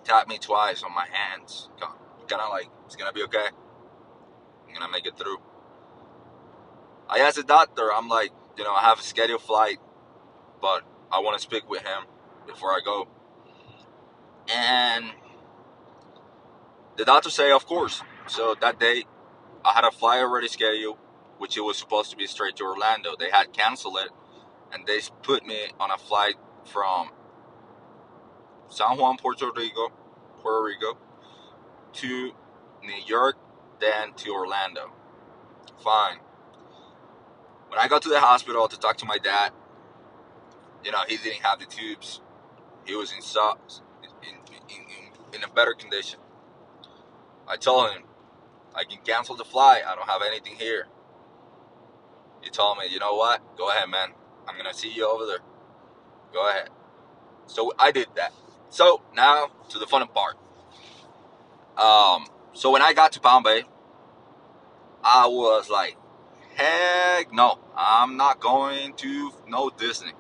[0.04, 3.48] tapped me twice on my hands, kind of like, it's gonna be okay.
[4.68, 5.38] I'm gonna make it through.
[7.10, 9.78] I asked the doctor, I'm like, you know, I have a scheduled flight,
[10.62, 12.04] but I want to speak with him
[12.48, 13.08] before I go.
[14.52, 15.06] And
[16.98, 18.02] the doctor say, of course.
[18.28, 19.06] So that day,
[19.66, 20.98] I had a flight already scheduled,
[21.38, 23.16] which it was supposed to be straight to Orlando.
[23.18, 24.10] They had canceled it,
[24.72, 27.12] and they put me on a flight from
[28.70, 29.92] San Juan, Puerto Rico,
[30.42, 30.98] Puerto Rico,
[31.94, 32.32] to
[32.84, 33.38] New York,
[33.80, 34.92] then to Orlando.
[35.84, 36.20] Fine.
[37.70, 39.52] When I got to the hospital to talk to my dad,
[40.84, 42.22] you know, he didn't have the tubes.
[42.86, 43.20] He was in
[44.24, 44.36] in,
[44.70, 46.20] in, in a better condition.
[47.48, 48.04] I told him,
[48.76, 49.84] I can cancel the flight.
[49.88, 50.88] I don't have anything here.
[52.42, 53.42] He told me, you know what?
[53.58, 54.10] Go ahead, man.
[54.48, 55.40] I'm going to see you over there.
[56.34, 56.70] Go ahead.
[57.48, 58.34] So I did that.
[58.74, 60.36] So now to the fun part.
[61.78, 63.66] Um, so when I got to Bombay,
[65.04, 65.96] I was like,
[66.56, 70.14] heck no, I'm not going to no Disney.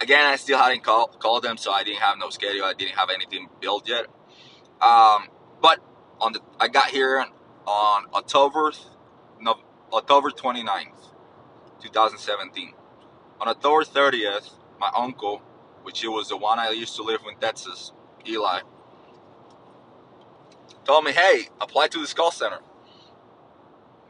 [0.00, 2.64] Again, I still hadn't called called them, so I didn't have no schedule.
[2.64, 4.06] I didn't have anything built yet.
[4.80, 5.28] Um,
[5.60, 5.80] but
[6.22, 7.26] on the I got here
[7.66, 8.72] on October
[9.38, 9.56] no,
[9.92, 11.12] October 29th,
[11.82, 12.72] 2017.
[13.42, 15.42] On October 30th, my uncle,
[15.88, 17.92] which it was the one I used to live in Texas,
[18.26, 18.60] Eli,
[20.84, 22.58] told me, hey, apply to this call center.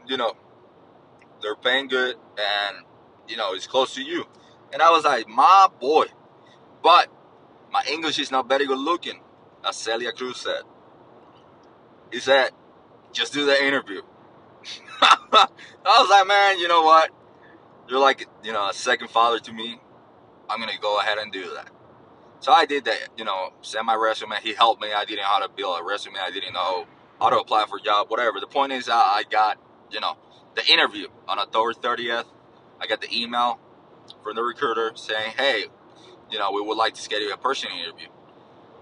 [0.05, 0.33] You know,
[1.41, 2.85] they're paying good and,
[3.29, 4.25] you know, it's close to you.
[4.73, 6.07] And I was like, my boy.
[6.83, 7.07] But
[7.71, 9.21] my English is not very good looking,
[9.65, 10.63] as Celia Cruz said.
[12.11, 12.49] He said,
[13.13, 14.01] just do the interview.
[15.01, 15.47] I
[15.85, 17.09] was like, man, you know what?
[17.87, 19.79] You're like, you know, a second father to me.
[20.49, 21.69] I'm to go ahead and do that.
[22.39, 24.35] So I did that, you know, send my resume.
[24.41, 24.93] He helped me.
[24.93, 26.15] I didn't know how to build a resume.
[26.19, 26.85] I didn't know
[27.19, 28.39] how to apply for a job, whatever.
[28.39, 29.57] The point is, I got,
[29.91, 30.17] you know,
[30.55, 32.25] the interview on October 30th.
[32.79, 33.59] I got the email
[34.23, 35.65] from the recruiter saying, hey,
[36.31, 38.07] you know, we would like to schedule a person interview.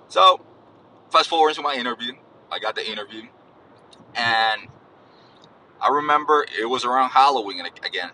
[0.07, 0.45] So,
[1.11, 2.13] fast forward to my interview.
[2.51, 3.23] I got the interview.
[4.15, 4.67] And
[5.81, 8.11] I remember it was around Halloween again.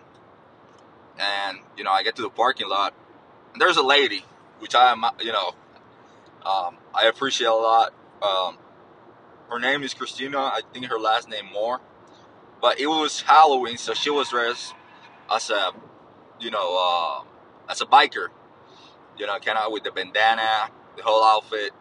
[1.18, 2.94] And, you know, I get to the parking lot.
[3.58, 4.24] There's a lady
[4.58, 5.52] which I am, you know,
[6.44, 7.92] um, I appreciate a lot.
[8.22, 8.58] Um,
[9.50, 10.38] her name is Christina.
[10.38, 11.80] I think her last name more.
[12.60, 14.74] But it was Halloween, so she was dressed
[15.32, 15.72] as a,
[16.40, 18.28] you know, uh, as a biker.
[19.18, 21.72] You know, kind of with the bandana, the whole outfit.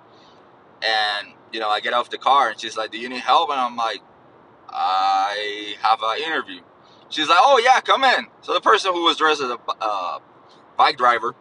[0.81, 3.49] And you know, I get off the car and she's like, "Do you need help?"
[3.49, 4.01] And I'm like,
[4.69, 6.61] "I have an interview."
[7.09, 10.19] She's like, "Oh yeah, come in." So the person who was dressed as a uh,
[10.77, 11.35] bike driver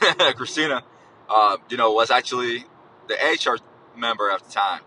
[0.36, 0.82] Christina,
[1.28, 2.64] uh, you know, was actually
[3.08, 3.58] the HR
[3.98, 4.80] member at the time.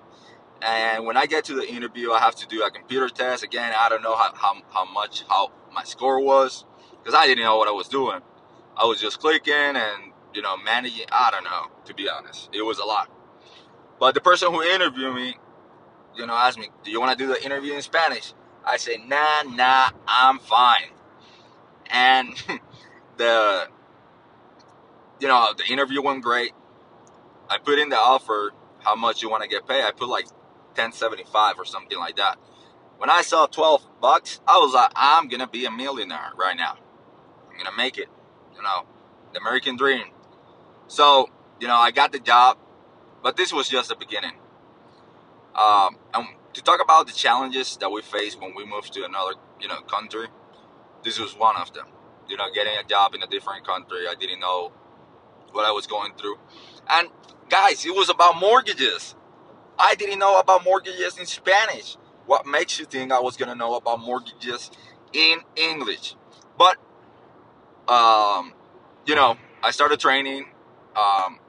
[0.61, 3.43] And when I get to the interview, I have to do a computer test.
[3.43, 6.65] Again, I don't know how, how, how much, how my score was,
[6.99, 8.21] because I didn't know what I was doing.
[8.77, 11.05] I was just clicking and, you know, managing.
[11.11, 12.49] I don't know, to be honest.
[12.53, 13.11] It was a lot.
[13.99, 15.37] But the person who interviewed me,
[16.15, 18.33] you know, asked me, do you want to do the interview in Spanish?
[18.65, 20.89] I said, nah, nah, I'm fine.
[21.91, 22.33] And
[23.17, 23.67] the,
[25.19, 26.51] you know, the interview went great.
[27.49, 29.83] I put in the offer, how much you want to get paid.
[29.83, 30.25] I put like
[30.75, 32.37] 1075 or something like that.
[32.97, 36.77] When I saw 12 bucks, I was like, I'm gonna be a millionaire right now.
[37.49, 38.07] I'm gonna make it.
[38.55, 38.85] You know,
[39.33, 40.05] the American dream.
[40.87, 42.57] So, you know, I got the job,
[43.21, 44.33] but this was just the beginning.
[45.55, 49.33] Um, and to talk about the challenges that we face when we move to another,
[49.59, 50.27] you know, country,
[51.03, 51.87] this was one of them.
[52.29, 54.71] You know, getting a job in a different country, I didn't know
[55.55, 56.37] what I was going through.
[56.89, 57.09] And
[57.49, 59.15] guys, it was about mortgages.
[59.79, 61.97] I didn't know about mortgages in Spanish.
[62.25, 64.71] What makes you think I was gonna know about mortgages
[65.13, 66.15] in English?
[66.57, 66.77] But
[67.87, 68.53] um,
[69.05, 70.45] you know, I started training.
[70.95, 71.39] Um,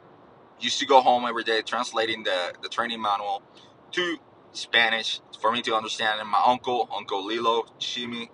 [0.61, 3.42] used to go home every day translating the, the training manual
[3.92, 4.19] to
[4.53, 6.21] Spanish for me to understand.
[6.21, 8.29] And my uncle, Uncle Lilo Shimi,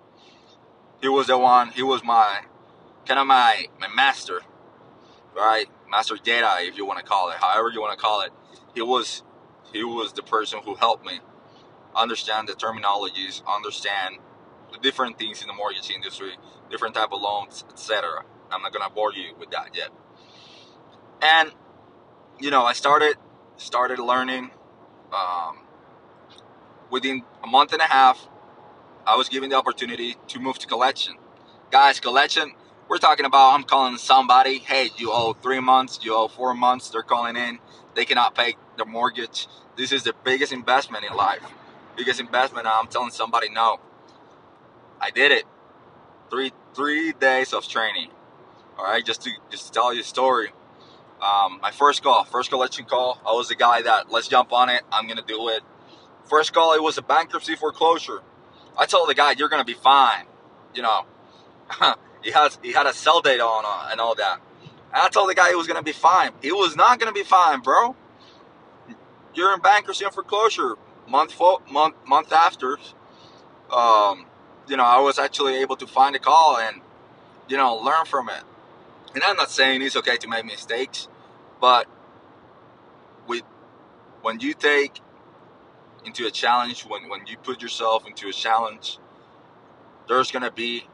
[1.01, 2.43] he was the one, he was my
[3.07, 4.41] kind of my my master,
[5.37, 5.67] right?
[5.91, 8.33] Master Jedi, if you want to call it, however you want to call it.
[8.75, 9.23] He was
[9.73, 11.21] he was the person who helped me
[11.95, 14.17] understand the terminologies, understand
[14.73, 16.33] the different things in the mortgage industry,
[16.71, 18.25] different type of loans, etc.
[18.51, 19.91] I'm not gonna bore you with that yet.
[21.23, 21.53] And
[22.41, 23.17] you know, I started
[23.57, 24.51] started learning.
[25.13, 25.59] Um,
[26.91, 28.29] within a month and a half,
[29.07, 31.17] I was given the opportunity to move to collection.
[31.71, 32.53] Guys, collection.
[32.93, 34.59] We're talking about I'm calling somebody.
[34.59, 36.01] Hey, you owe three months.
[36.03, 36.91] You owe four months.
[36.91, 37.59] They're calling in.
[37.95, 39.49] They cannot pay their mortgage.
[39.79, 41.41] This is the biggest investment in life.
[41.97, 42.67] Biggest investment.
[42.67, 43.81] I'm telling somebody no.
[45.01, 45.45] I did it.
[46.29, 48.11] Three three days of training.
[48.77, 50.51] All right, just to just to tell you a story.
[51.23, 54.69] Um, my first call, first collection call, I was the guy that let's jump on
[54.69, 54.83] it.
[54.93, 55.63] I'm gonna do it.
[56.29, 58.21] First call, it was a bankruptcy foreclosure.
[58.79, 60.27] I told the guy, you're gonna be fine.
[60.75, 61.07] You know,
[62.23, 64.41] he has he had a sell date on uh, and all that.
[64.93, 66.33] And I told the guy he was gonna be fine.
[66.43, 67.97] He was not gonna be fine, bro.
[69.35, 70.77] You're in bankruptcy and foreclosure.
[71.09, 72.79] Month fo- month month after,
[73.73, 74.27] um,
[74.69, 76.81] you know, I was actually able to find a call and
[77.49, 78.45] you know learn from it.
[79.15, 81.09] And I'm not saying it's okay to make mistakes,
[81.61, 81.87] but
[83.27, 83.43] with
[84.23, 85.01] when you take
[86.05, 88.99] into a challenge, when when you put yourself into a challenge,
[90.09, 90.87] there's gonna be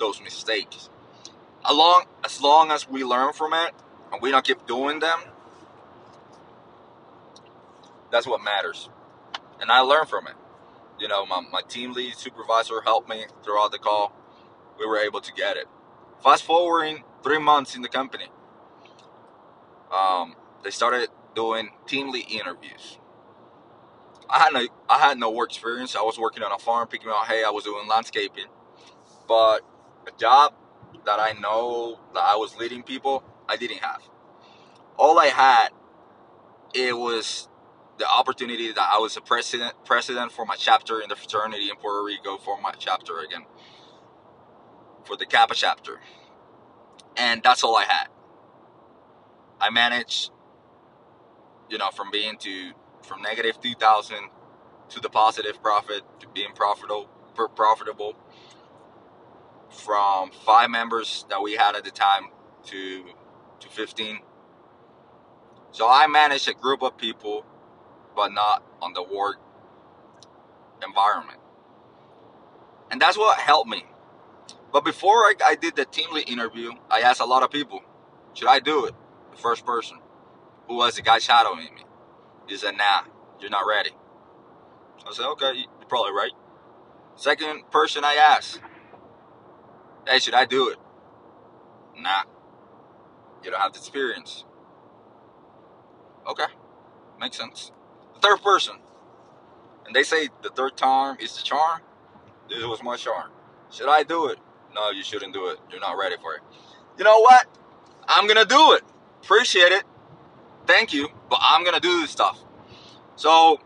[0.00, 0.90] those mistakes.
[1.64, 3.72] Along as long as we learn from it
[4.12, 5.20] and we don't keep doing them,
[8.10, 8.88] that's what matters.
[9.60, 10.34] And I learned from it.
[10.98, 14.12] You know, my, my team lead supervisor helped me throughout the call.
[14.78, 15.66] We were able to get it.
[16.22, 18.26] Fast forwarding three months in the company,
[19.94, 22.98] um, they started doing team lead interviews.
[24.28, 25.96] I had no I had no work experience.
[25.96, 27.42] I was working on a farm, picking out hay.
[27.44, 28.46] I was doing landscaping,
[29.26, 29.60] but
[30.20, 30.52] job
[31.06, 34.02] that I know that I was leading people, I didn't have.
[34.98, 35.68] All I had,
[36.74, 37.48] it was
[37.98, 41.76] the opportunity that I was a president president for my chapter in the fraternity in
[41.76, 43.46] Puerto Rico for my chapter again,
[45.04, 46.00] for the Kappa chapter,
[47.16, 48.08] and that's all I had.
[49.60, 50.30] I managed,
[51.68, 54.16] you know, from being to from negative 2000
[54.90, 57.08] to the positive profit to being profitable
[57.56, 58.14] profitable
[59.70, 62.24] from five members that we had at the time
[62.64, 63.04] to
[63.60, 64.20] to 15
[65.72, 67.44] so i managed a group of people
[68.16, 69.36] but not on the work
[70.84, 71.38] environment.
[72.90, 73.84] And that's what helped me.
[74.72, 77.82] But before I, I did the team lead interview i asked a lot of people
[78.34, 78.94] should i do it?
[79.32, 79.98] The first person
[80.68, 81.84] who was the guy shadowing me?
[82.48, 83.02] He said, nah,
[83.40, 83.90] you're not ready.
[85.06, 86.32] I said, okay, you're probably right.
[87.16, 88.60] Second person I asked,
[90.10, 90.78] hey, should I do it?
[91.98, 92.22] Nah,
[93.44, 94.44] you don't have the experience.
[96.26, 96.44] Okay,
[97.18, 97.72] makes sense.
[98.14, 98.76] The third person,
[99.86, 101.80] and they say the third time is the charm.
[102.48, 103.30] This was my charm.
[103.70, 104.38] Should I do it?
[104.74, 105.58] No, you shouldn't do it.
[105.70, 106.40] You're not ready for it.
[106.98, 107.46] You know what?
[108.08, 108.82] I'm gonna do it.
[109.22, 109.84] Appreciate it
[110.70, 112.38] thank you, but I'm gonna do this stuff.
[113.16, 113.58] So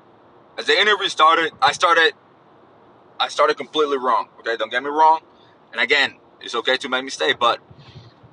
[0.59, 2.14] as the interview started, I started
[3.20, 4.28] I started completely wrong.
[4.40, 5.20] Okay, don't get me wrong.
[5.72, 7.61] And again, it's okay to make mistakes, but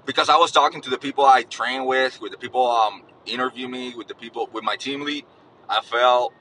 [0.06, 3.68] because I was talking to the people I train with, with the people um interview
[3.68, 5.26] me, with the people with my team lead,
[5.70, 6.34] I felt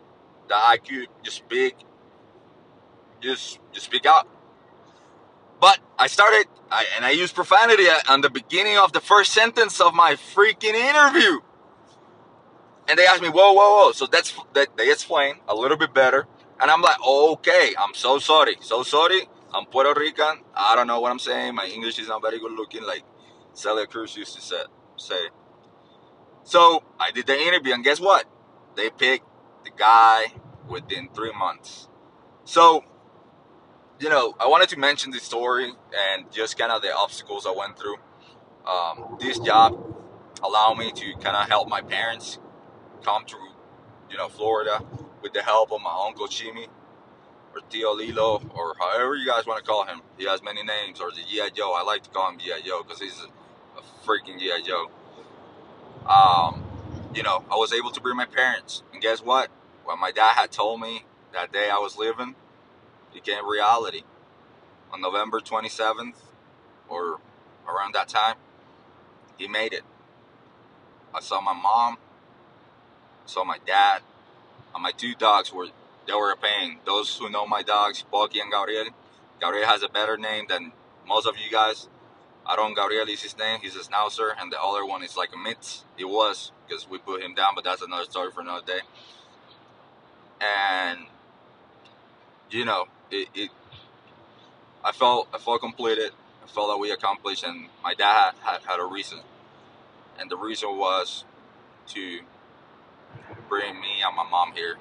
[0.48, 1.76] that I could just speak,
[3.20, 4.28] just just speak out.
[5.60, 9.80] But I started, I, and I used profanity on the beginning of the first sentence
[9.80, 11.40] of my freaking interview.
[12.88, 13.92] And they asked me, whoa, whoa, whoa.
[13.92, 16.26] So that's that they explain a little bit better.
[16.60, 19.28] And I'm like, okay, I'm so sorry, so sorry.
[19.52, 20.42] I'm Puerto Rican.
[20.54, 21.56] I don't know what I'm saying.
[21.56, 23.02] My English is not very good looking, like
[23.52, 24.62] Celia Cruz used to say.
[24.96, 25.28] say.
[26.44, 28.26] So I did the interview, and guess what?
[28.76, 29.26] They picked
[29.64, 30.26] the guy
[30.68, 31.88] within three months.
[32.44, 32.84] So,
[33.98, 35.72] you know, I wanted to mention this story
[36.12, 37.96] and just kind of the obstacles I went through.
[38.64, 39.76] Um, this job
[40.44, 42.38] allowed me to kind of help my parents
[43.02, 43.36] come to,
[44.10, 44.84] you know, Florida
[45.22, 46.68] with the help of my uncle Chimi
[47.54, 50.02] or Tio Lilo or however you guys want to call him.
[50.18, 51.50] He has many names or the G.I.
[51.50, 51.74] Joe.
[51.76, 52.60] I like to call him G.I.
[52.66, 54.62] Joe because he's a, a freaking G.I.
[54.66, 54.90] Joe.
[56.06, 56.64] Um,
[57.14, 58.82] you know, I was able to bring my parents.
[58.92, 59.50] And guess what?
[59.84, 62.34] What my dad had told me that day I was living
[63.12, 64.02] became reality.
[64.92, 66.14] On November 27th
[66.88, 67.20] or
[67.68, 68.36] around that time,
[69.38, 69.82] he made it.
[71.14, 71.98] I saw my mom,
[73.26, 74.02] saw my dad,
[74.74, 75.68] and my two dogs were
[76.10, 76.78] they were a pain.
[76.84, 78.86] Those who know my dogs, Pocky and Gabriel,
[79.40, 80.72] Gabriel has a better name than
[81.06, 81.88] most of you guys.
[82.50, 83.60] Aaron Gabriel is his name.
[83.62, 85.84] He's a schnauzer, and the other one is like a mitz.
[85.96, 88.80] He was because we put him down, but that's another story for another day.
[90.40, 91.06] And
[92.50, 93.50] you know, it, it
[94.84, 96.10] I felt I felt completed.
[96.42, 99.20] I felt that we accomplished, and my dad had, had, had a reason,
[100.18, 101.24] and the reason was
[101.88, 102.20] to
[103.48, 104.76] bring me and my mom here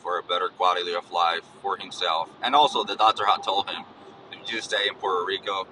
[0.00, 2.28] for a better quality of life for himself.
[2.42, 3.84] And also, the doctor had told him,
[4.32, 5.66] if you stay in Puerto Rico,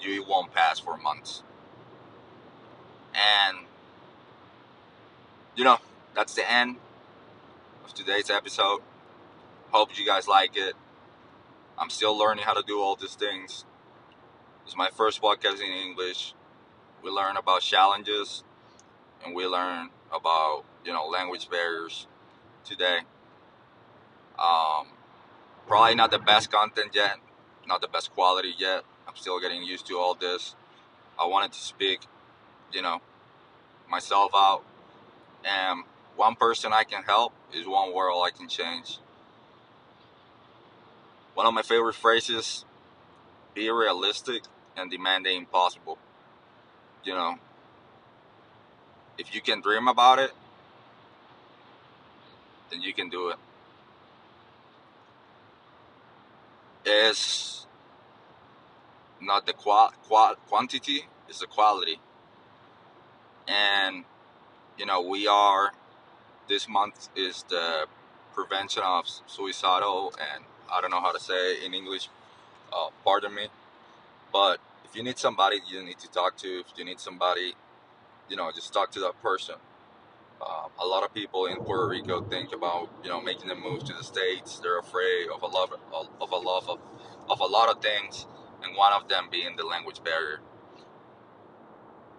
[0.00, 1.42] you won't pass for months.
[3.14, 3.58] And,
[5.54, 5.78] you know,
[6.14, 6.76] that's the end
[7.84, 8.80] of today's episode.
[9.70, 10.74] Hope you guys like it.
[11.78, 13.64] I'm still learning how to do all these things.
[14.64, 16.34] It's my first podcast in English.
[17.02, 18.42] We learn about challenges
[19.24, 22.06] and we learn about, you know, language barriers
[22.66, 22.98] today.
[24.38, 24.88] Um,
[25.66, 27.16] probably not the best content yet,
[27.66, 28.82] not the best quality yet.
[29.08, 30.54] I'm still getting used to all this.
[31.18, 32.00] I wanted to speak,
[32.72, 33.00] you know,
[33.88, 34.62] myself out.
[35.44, 35.84] And
[36.16, 38.98] one person I can help is one world I can change.
[41.34, 42.64] One of my favorite phrases
[43.54, 44.42] be realistic
[44.76, 45.98] and demand the impossible.
[47.04, 47.36] You know,
[49.18, 50.32] if you can dream about it,
[52.70, 53.36] then you can do it.
[56.84, 57.66] It's
[59.20, 62.00] not the qua- qua- quantity, it's the quality.
[63.48, 64.04] And,
[64.78, 65.72] you know, we are,
[66.48, 67.86] this month is the
[68.34, 72.08] prevention of suicidal, and I don't know how to say in English,
[72.72, 73.48] uh, pardon me.
[74.32, 77.54] But if you need somebody you need to talk to, if you need somebody,
[78.28, 79.56] you know, just talk to that person
[80.40, 83.84] uh, a lot of people in Puerto Rico think about you know making the move
[83.84, 84.58] to the states.
[84.60, 86.80] They're afraid of a lot of, of a lot of
[87.30, 88.26] of a lot of things,
[88.62, 90.40] and one of them being the language barrier.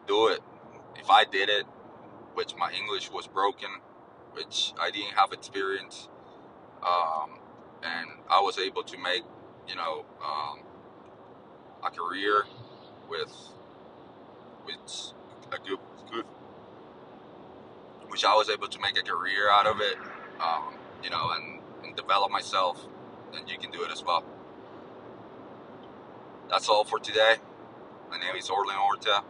[0.07, 0.39] Do it.
[0.95, 1.65] If I did it,
[2.33, 3.69] which my English was broken,
[4.33, 6.09] which I didn't have experience,
[6.83, 7.39] um,
[7.83, 9.23] and I was able to make
[9.67, 10.59] you know um,
[11.85, 12.45] a career
[13.09, 13.33] with
[14.65, 15.13] with
[15.51, 15.79] a good
[16.11, 16.25] good
[18.09, 19.97] which I was able to make a career out of it,
[20.39, 22.85] um, you know, and, and develop myself,
[23.33, 24.23] then you can do it as well.
[26.49, 27.35] That's all for today.
[28.09, 29.23] My name is Orland Orta,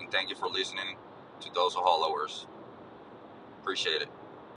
[0.00, 0.96] and thank you for listening
[1.40, 2.46] to those followers.
[3.60, 4.08] Appreciate it.